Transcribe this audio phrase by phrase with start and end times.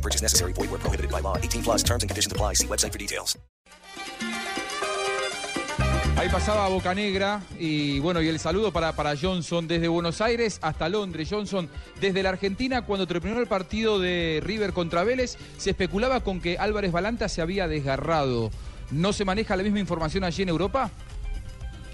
[0.00, 0.54] No purchase necessary.
[0.54, 1.36] Void where prohibited by law.
[1.36, 2.54] 18 plus terms and conditions apply.
[2.54, 3.38] See website for details.
[6.16, 10.58] Ahí pasaba Boca Negra y bueno, y el saludo para, para Johnson desde Buenos Aires
[10.62, 11.28] hasta Londres.
[11.30, 16.40] Johnson, desde la Argentina, cuando terminó el partido de River contra Vélez, se especulaba con
[16.40, 18.50] que Álvarez Balanta se había desgarrado.
[18.90, 20.90] ¿No se maneja la misma información allí en Europa?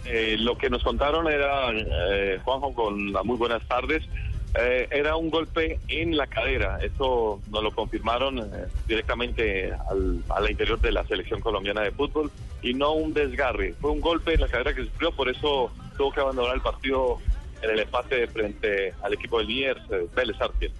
[0.04, 4.02] Eh, lo que nos contaron era, eh, Juanjo, con las muy buenas tardes,
[4.58, 6.78] eh, era un golpe en la cadera.
[6.82, 12.30] Esto nos lo confirmaron eh, directamente al, al interior de la selección colombiana de fútbol
[12.62, 13.74] y no un desgarre.
[13.80, 17.18] Fue un golpe en la cadera que sufrió, por eso tuvo que abandonar el partido
[17.62, 20.72] en el empate frente al equipo del Liniers, eh, Vélez Arfiel.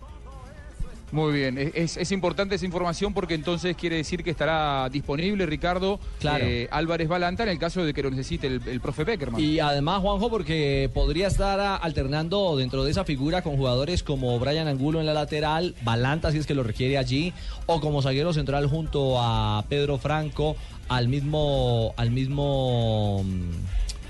[1.12, 6.00] Muy bien, es, es, importante esa información porque entonces quiere decir que estará disponible Ricardo
[6.18, 6.44] Claro.
[6.44, 9.40] eh, Álvarez Balanta en el caso de que lo necesite el, el profe Beckerman.
[9.40, 14.66] Y además, Juanjo, porque podría estar alternando dentro de esa figura con jugadores como Brian
[14.66, 17.32] Angulo en la lateral, Balanta si es que lo requiere allí,
[17.66, 20.56] o como zaguero central junto a Pedro Franco,
[20.88, 23.50] al mismo, al mismo mm,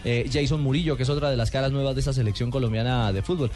[0.05, 3.23] eh, Jason Murillo, que es otra de las caras nuevas de esa selección colombiana de
[3.23, 3.51] fútbol.